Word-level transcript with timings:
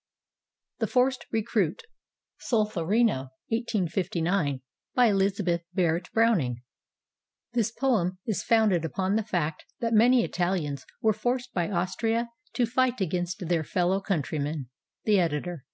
}THE 0.78 0.86
FORCED 0.86 1.26
RECRUIT 1.30 1.82
Solferino, 2.38 3.28
iS^g 3.52 4.60
BY 4.94 5.06
ELIZABETH 5.08 5.60
BARRETT 5.74 6.08
BROWNING 6.14 6.62
[This 7.52 7.70
poem 7.70 8.16
is 8.24 8.42
founded 8.42 8.86
upon 8.86 9.16
the 9.16 9.22
fact 9.22 9.66
that 9.80 9.92
many 9.92 10.24
Italians 10.24 10.86
were 11.02 11.12
forced 11.12 11.52
by 11.52 11.70
Austria 11.70 12.30
to 12.54 12.64
fight 12.64 13.02
against 13.02 13.46
their 13.48 13.62
fellow 13.62 14.00
countrymen. 14.00 14.70
The 15.04 15.20
Editor. 15.20 15.66